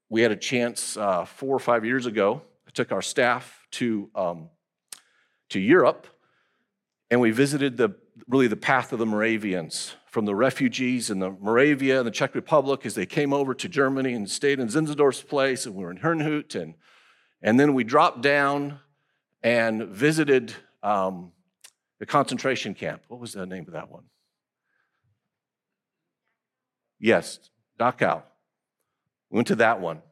[0.08, 2.42] we had a chance uh, four or five years ago.
[2.66, 4.50] I took our staff to, um,
[5.50, 6.06] to Europe,
[7.10, 7.94] and we visited the,
[8.28, 12.34] really the path of the Moravians from the refugees in the Moravia and the Czech
[12.34, 15.90] Republic as they came over to Germany and stayed in Zinzendorf's place, and we were
[15.90, 16.74] in Herrnhut, and,
[17.40, 18.80] and then we dropped down
[19.42, 21.32] and visited um,
[21.98, 23.02] the concentration camp.
[23.08, 24.04] What was the name of that one?
[27.02, 27.40] Yes,
[27.80, 28.22] Dachau.
[29.28, 30.02] We went to that one.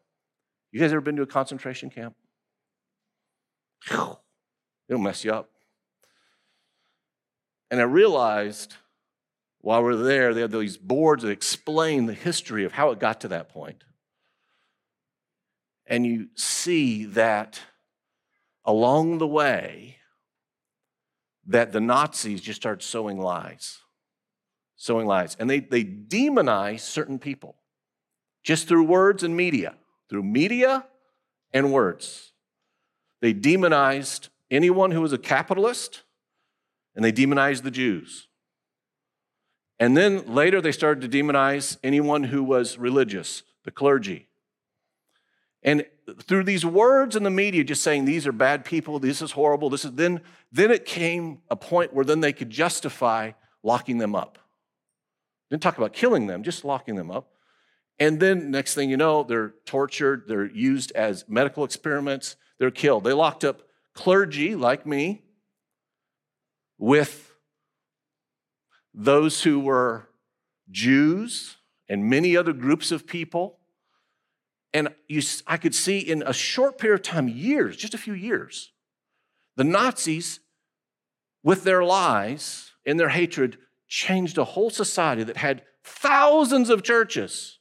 [0.72, 2.16] You guys ever been to a concentration camp?
[3.88, 5.50] It'll mess you up.
[7.70, 8.74] And I realized
[9.61, 12.98] while we are there, they had these boards that explain the history of how it
[12.98, 13.85] got to that point.
[15.87, 17.61] And you see that
[18.64, 19.98] along the way,
[21.46, 23.79] that the Nazis just started sowing lies
[24.81, 25.37] sowing lies.
[25.38, 27.55] And they, they demonize certain people
[28.43, 29.75] just through words and media,
[30.09, 30.87] through media
[31.53, 32.33] and words.
[33.21, 36.03] They demonized anyone who was a capitalist,
[36.97, 38.28] and they demonized the Jews.
[39.78, 44.28] And then later they started to demonize anyone who was religious, the clergy.
[45.62, 45.85] And
[46.22, 49.68] through these words in the media, just saying these are bad people, this is horrible,
[49.68, 54.14] this is then, then it came a point where then they could justify locking them
[54.14, 54.39] up.
[55.51, 57.32] Didn't talk about killing them, just locking them up.
[57.98, 63.05] And then next thing you know, they're tortured, they're used as medical experiments, they're killed.
[63.05, 63.62] They locked up
[63.94, 65.22] clergy like me
[66.78, 67.32] with
[68.94, 70.09] those who were
[70.70, 71.57] Jews
[71.88, 73.59] and many other groups of people.
[74.72, 78.14] And you, I could see in a short period of time, years, just a few
[78.14, 78.72] years,
[79.57, 80.40] the Nazis,
[81.42, 83.59] with their lies and their hatred,
[83.91, 87.59] changed a whole society that had thousands of churches,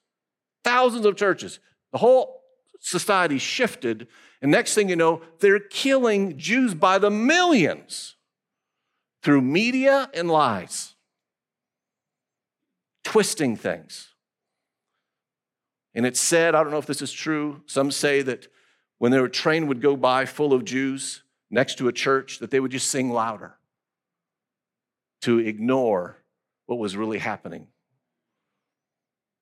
[0.63, 1.59] thousands of churches.
[1.91, 2.41] The whole
[2.80, 4.07] society shifted.
[4.41, 8.15] And next thing you know, they're killing Jews by the millions
[9.23, 10.95] through media and lies,
[13.03, 14.13] twisting things.
[15.95, 18.47] And it's said, I don't know if this is true, some say that
[18.99, 22.59] when their train would go by full of Jews next to a church, that they
[22.59, 23.55] would just sing louder
[25.21, 26.18] to ignore
[26.70, 27.65] what was really happening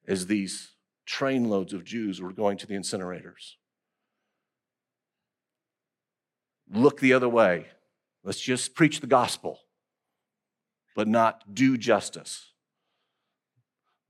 [0.08, 0.70] as these
[1.06, 3.56] trainloads of Jews were going to the incinerators.
[6.72, 7.66] Look the other way.
[8.24, 9.60] Let's just preach the gospel,
[10.96, 12.54] but not do justice.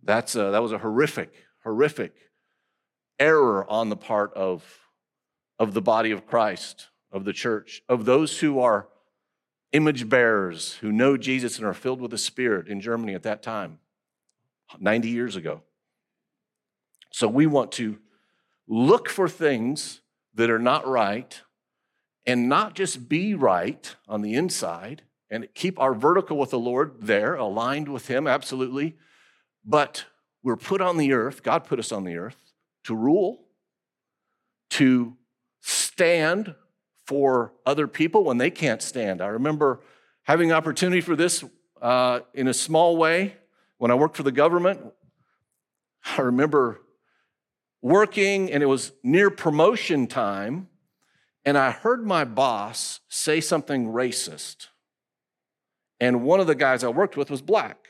[0.03, 2.13] That's a, that was a horrific, horrific
[3.17, 4.63] error on the part of,
[5.57, 8.89] of the body of Christ, of the church, of those who are
[9.71, 13.43] image bearers, who know Jesus and are filled with the Spirit in Germany at that
[13.43, 13.79] time,
[14.79, 15.61] 90 years ago.
[17.11, 17.97] So we want to
[18.67, 20.01] look for things
[20.33, 21.41] that are not right
[22.25, 26.95] and not just be right on the inside and keep our vertical with the Lord
[27.01, 28.95] there, aligned with Him, absolutely.
[29.65, 30.05] But
[30.43, 32.37] we're put on the earth, God put us on the earth
[32.85, 33.45] to rule,
[34.71, 35.17] to
[35.61, 36.55] stand
[37.07, 39.21] for other people when they can't stand.
[39.21, 39.79] I remember
[40.23, 41.43] having opportunity for this
[41.81, 43.37] uh, in a small way
[43.77, 44.81] when I worked for the government.
[46.17, 46.81] I remember
[47.81, 50.67] working and it was near promotion time,
[51.45, 54.67] and I heard my boss say something racist.
[55.99, 57.87] And one of the guys I worked with was black.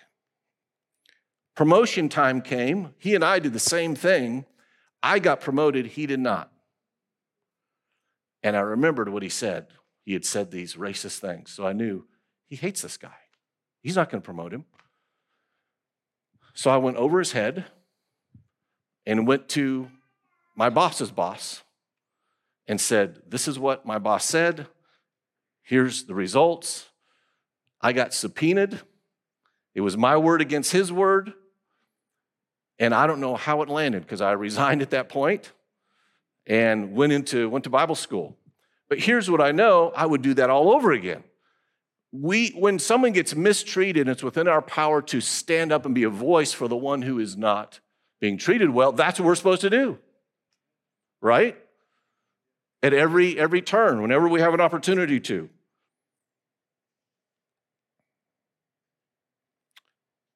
[1.55, 2.93] Promotion time came.
[2.99, 4.45] He and I did the same thing.
[5.01, 6.51] I got promoted, he did not.
[8.47, 9.67] And I remembered what he said.
[10.05, 11.51] He had said these racist things.
[11.51, 12.05] So I knew
[12.47, 13.17] he hates this guy.
[13.81, 14.63] He's not going to promote him.
[16.53, 17.65] So I went over his head
[19.05, 19.91] and went to
[20.55, 21.61] my boss's boss
[22.69, 24.67] and said, This is what my boss said.
[25.61, 26.85] Here's the results.
[27.81, 28.79] I got subpoenaed.
[29.75, 31.33] It was my word against his word.
[32.79, 35.51] And I don't know how it landed because I resigned at that point
[36.47, 38.35] and went into went to Bible school.
[38.89, 41.23] But here's what I know, I would do that all over again.
[42.13, 46.09] We when someone gets mistreated, it's within our power to stand up and be a
[46.09, 47.81] voice for the one who is not
[48.21, 48.93] being treated well.
[48.93, 49.99] That's what we're supposed to do.
[51.21, 51.57] Right?
[52.81, 55.49] At every every turn, whenever we have an opportunity to.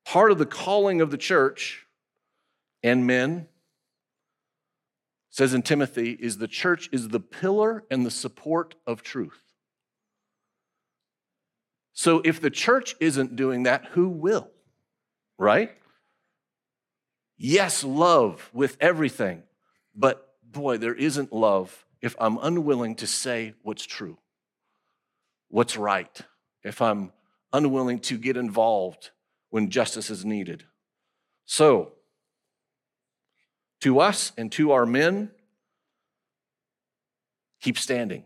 [0.06, 1.86] Part of the calling of the church
[2.84, 3.48] and men
[5.32, 9.42] says in Timothy, is the church is the pillar and the support of truth.
[11.94, 14.50] So if the church isn't doing that, who will?
[15.40, 15.72] Right?
[17.38, 19.44] Yes, love with everything,
[19.96, 24.18] but boy, there isn't love if I'm unwilling to say what's true,
[25.48, 26.22] what's right,
[26.64, 27.12] if I'm
[27.54, 29.12] unwilling to get involved
[29.50, 30.66] when justice is needed.
[31.46, 31.94] So,
[33.82, 35.32] to us and to our men,
[37.62, 38.24] keep standing.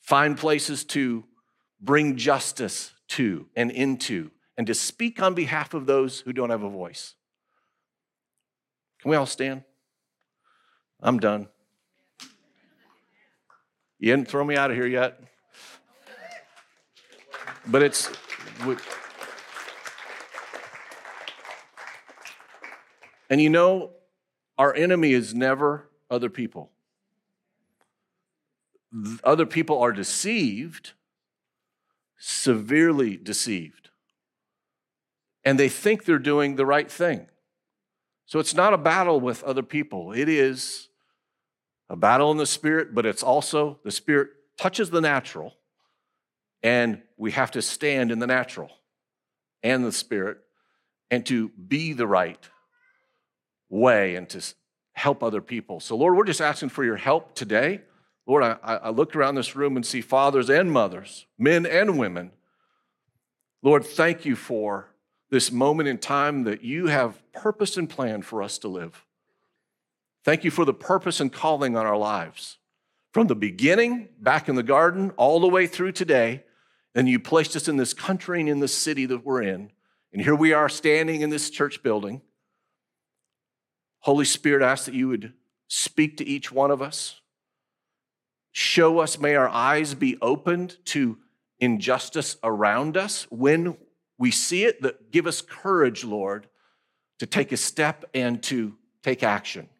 [0.00, 1.24] Find places to
[1.80, 6.62] bring justice to and into, and to speak on behalf of those who don't have
[6.62, 7.14] a voice.
[9.00, 9.64] Can we all stand?
[11.00, 11.48] I'm done.
[13.98, 15.20] You didn't throw me out of here yet.
[17.66, 18.10] But it's.
[23.30, 23.90] And you know,
[24.58, 26.70] our enemy is never other people.
[29.24, 30.92] Other people are deceived,
[32.16, 33.90] severely deceived,
[35.44, 37.26] and they think they're doing the right thing.
[38.26, 40.88] So it's not a battle with other people, it is
[41.90, 45.54] a battle in the spirit, but it's also the spirit touches the natural,
[46.62, 48.70] and we have to stand in the natural
[49.62, 50.38] and the spirit
[51.10, 52.48] and to be the right
[53.68, 54.42] way and to
[54.92, 55.80] help other people.
[55.80, 57.82] So, Lord, we're just asking for your help today.
[58.26, 62.30] Lord, I, I look around this room and see fathers and mothers, men and women.
[63.62, 64.88] Lord, thank you for
[65.30, 69.04] this moment in time that you have purpose and plan for us to live.
[70.24, 72.58] Thank you for the purpose and calling on our lives.
[73.12, 76.44] From the beginning, back in the garden, all the way through today,
[76.94, 79.70] and you placed us in this country and in this city that we're in.
[80.12, 82.22] And here we are standing in this church building.
[84.04, 85.32] Holy Spirit, I ask that you would
[85.66, 87.22] speak to each one of us.
[88.52, 91.16] Show us, may our eyes be opened to
[91.58, 93.78] injustice around us when
[94.18, 96.48] we see it that give us courage, Lord,
[97.18, 99.70] to take a step and to take action,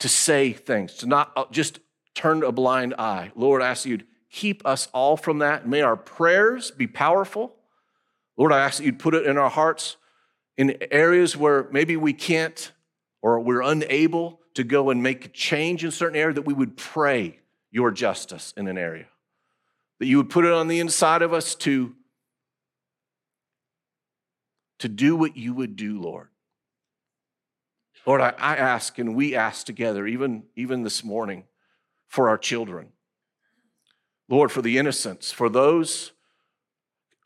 [0.00, 1.78] to say things, to not uh, just
[2.16, 3.30] turn a blind eye.
[3.36, 5.68] Lord, I ask you to keep us all from that.
[5.68, 7.54] May our prayers be powerful.
[8.36, 9.98] Lord, I ask that you'd put it in our hearts
[10.56, 12.72] in areas where maybe we can't
[13.22, 16.76] or we're unable to go and make a change in certain area that we would
[16.76, 17.38] pray
[17.70, 19.06] your justice in an area.
[20.00, 21.94] That you would put it on the inside of us to,
[24.78, 26.28] to do what you would do, Lord.
[28.06, 31.44] Lord, I, I ask and we ask together, even, even this morning,
[32.06, 32.88] for our children.
[34.28, 36.12] Lord, for the innocents, for those,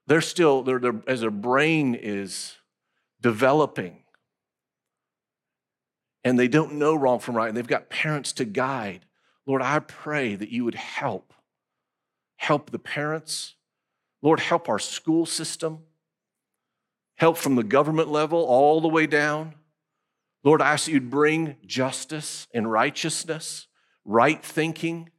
[0.06, 2.56] they're still, they're, they're, as their brain is
[3.20, 4.01] developing
[6.24, 9.04] and they don't know wrong from right, and they've got parents to guide.
[9.46, 11.34] Lord, I pray that you would help.
[12.36, 13.54] Help the parents.
[14.20, 15.80] Lord, help our school system.
[17.16, 19.54] Help from the government level all the way down.
[20.44, 23.68] Lord, I ask that you'd bring justice and righteousness,
[24.04, 25.10] right thinking.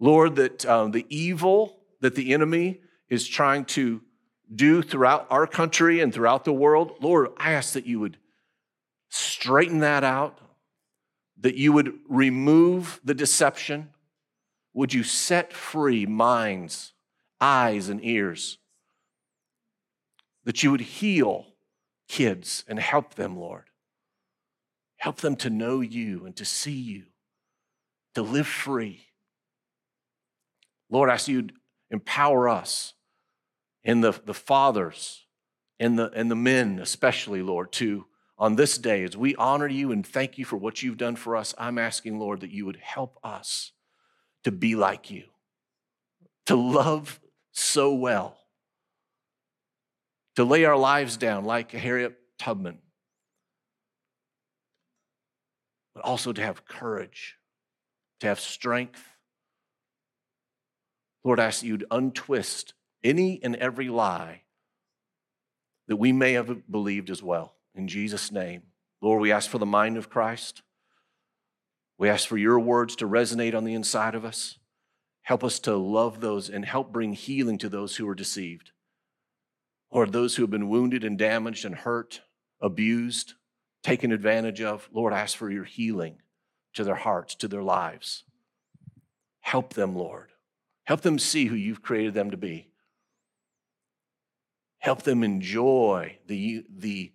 [0.00, 4.00] Lord, that um, the evil that the enemy is trying to
[4.52, 8.16] do throughout our country and throughout the world, Lord, I ask that you would
[9.10, 10.38] straighten that out,
[11.40, 13.90] that you would remove the deception.
[14.72, 16.92] Would you set free minds,
[17.40, 18.58] eyes, and ears?
[20.44, 21.48] That you would heal
[22.08, 23.64] kids and help them, Lord.
[24.96, 27.04] Help them to know you and to see you,
[28.14, 29.06] to live free.
[30.90, 31.48] Lord, I ask you
[31.90, 32.94] empower us
[33.82, 35.24] and the, the fathers
[35.78, 38.06] and the, and the men, especially, Lord, to
[38.40, 41.36] on this day, as we honor you and thank you for what you've done for
[41.36, 43.72] us, I'm asking, Lord, that you would help us
[44.44, 45.24] to be like you,
[46.46, 47.20] to love
[47.52, 48.38] so well,
[50.36, 52.78] to lay our lives down like Harriet Tubman,
[55.94, 57.36] but also to have courage,
[58.20, 59.04] to have strength.
[61.24, 62.72] Lord, I ask you to untwist
[63.04, 64.44] any and every lie
[65.88, 67.52] that we may have believed as well.
[67.80, 68.64] In Jesus' name.
[69.00, 70.60] Lord, we ask for the mind of Christ.
[71.96, 74.58] We ask for your words to resonate on the inside of us.
[75.22, 78.72] Help us to love those and help bring healing to those who are deceived.
[79.90, 82.20] Lord, those who have been wounded and damaged and hurt,
[82.60, 83.32] abused,
[83.82, 84.86] taken advantage of.
[84.92, 86.18] Lord, ask for your healing
[86.74, 88.24] to their hearts, to their lives.
[89.40, 90.32] Help them, Lord.
[90.84, 92.68] Help them see who you've created them to be.
[94.80, 97.12] Help them enjoy the, the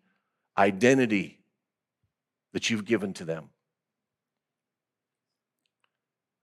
[0.58, 1.39] identity
[2.53, 3.49] that you've given to them.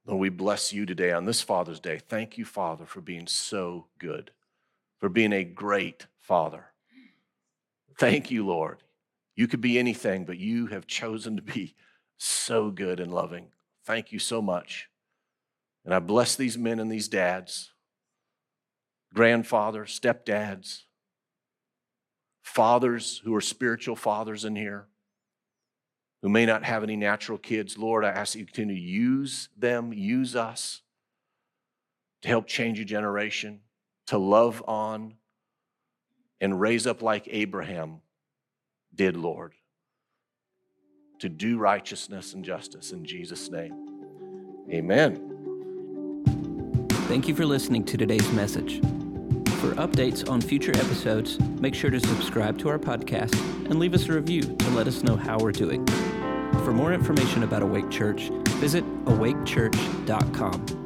[0.04, 1.98] Lord, we bless you today on this Father's Day.
[1.98, 4.32] Thank you, Father, for being so good,
[4.98, 6.66] for being a great Father.
[7.98, 8.82] Thank you, Lord.
[9.36, 11.74] You could be anything, but you have chosen to be
[12.18, 13.48] so good and loving.
[13.84, 14.88] Thank you so much.
[15.84, 17.72] And I bless these men and these dads,
[19.14, 20.82] grandfathers, stepdads,
[22.43, 24.86] fathers who are spiritual fathers in here
[26.22, 29.49] who may not have any natural kids, Lord, I ask that you continue to use
[29.57, 30.82] them, use us
[32.22, 33.61] to help change a generation,
[34.07, 35.14] to love on
[36.40, 38.01] and raise up like Abraham
[38.95, 39.55] did, Lord,
[41.18, 43.74] to do righteousness and justice in Jesus' name.
[44.70, 45.28] Amen.
[47.09, 48.80] Thank you for listening to today's message.
[49.62, 53.32] For updates on future episodes, make sure to subscribe to our podcast
[53.70, 55.86] and leave us a review to let us know how we're doing.
[56.64, 60.82] For more information about Awake Church, visit awakechurch.com.